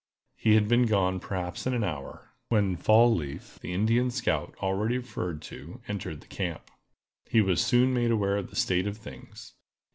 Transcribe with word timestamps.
He 0.35 0.55
had 0.55 0.67
been 0.67 0.87
gone 0.87 1.19
perhaps 1.19 1.67
an 1.67 1.83
hour, 1.83 2.31
when 2.49 2.75
Fall 2.75 3.13
leaf, 3.13 3.59
the 3.61 3.71
Indian 3.71 4.09
scout 4.09 4.55
already 4.59 4.97
referred 4.97 5.43
to, 5.43 5.79
entered 5.87 6.21
the 6.21 6.27
camp. 6.27 6.71
He 7.29 7.39
was 7.39 7.63
soon 7.63 7.93
made 7.93 8.09
aware 8.09 8.37
of 8.37 8.49
the 8.49 8.55
state 8.55 8.87
of 8.87 8.97
things. 8.97 9.53